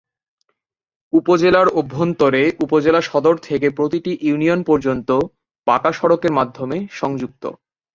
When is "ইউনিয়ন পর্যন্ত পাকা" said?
4.21-5.91